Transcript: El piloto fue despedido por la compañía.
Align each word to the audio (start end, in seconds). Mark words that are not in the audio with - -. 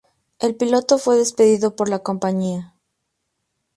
El 0.39 0.55
piloto 0.55 0.97
fue 0.97 1.15
despedido 1.15 1.75
por 1.75 1.87
la 1.87 1.99
compañía. 1.99 2.73